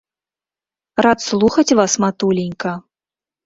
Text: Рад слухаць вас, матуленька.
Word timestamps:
Рад 1.07 1.19
слухаць 1.29 1.75
вас, 1.83 1.91
матуленька. 2.07 2.77